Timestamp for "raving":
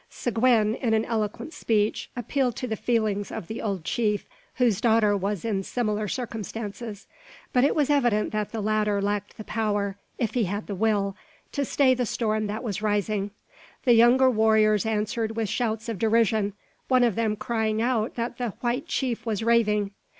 19.43-19.91